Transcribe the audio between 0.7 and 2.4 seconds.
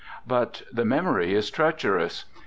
the memory is treacherous.